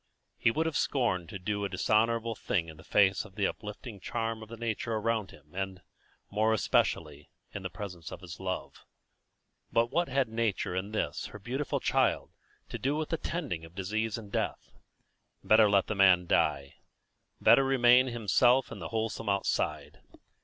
He 0.39 0.49
would 0.49 0.65
have 0.65 0.75
scorned 0.75 1.29
to 1.29 1.37
do 1.37 1.63
a 1.63 1.69
dishonourable 1.69 2.33
thing 2.33 2.69
in 2.69 2.77
the 2.77 2.83
face 2.83 3.23
of 3.23 3.35
the 3.35 3.45
uplifting 3.45 3.99
charm 3.99 4.41
of 4.41 4.49
the 4.49 4.57
nature 4.57 4.93
around 4.95 5.29
him, 5.29 5.53
and, 5.53 5.83
more 6.31 6.53
especially, 6.55 7.29
in 7.53 7.61
the 7.61 7.69
presence 7.69 8.11
of 8.11 8.21
his 8.21 8.39
love; 8.39 8.83
but 9.71 9.91
what 9.91 10.07
had 10.07 10.27
nature 10.27 10.73
and 10.73 10.91
this, 10.91 11.27
her 11.27 11.37
beautiful 11.37 11.79
child, 11.79 12.31
to 12.69 12.79
do 12.79 12.95
with 12.95 13.09
the 13.09 13.17
tending 13.17 13.63
of 13.63 13.75
disease 13.75 14.17
and 14.17 14.31
death? 14.31 14.71
Better 15.43 15.69
let 15.69 15.85
the 15.85 15.93
man 15.93 16.25
die; 16.25 16.77
better 17.39 17.63
remain 17.63 18.07
himself 18.07 18.71
in 18.71 18.79
the 18.79 18.89
wholesome 18.89 19.29
outside. 19.29 19.99